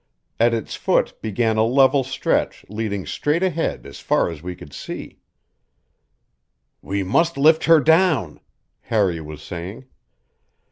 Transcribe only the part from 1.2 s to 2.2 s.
began a level